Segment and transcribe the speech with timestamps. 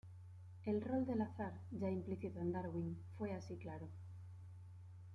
[0.65, 3.87] El rol del azar, ya implícito en Darwin, fue así claro.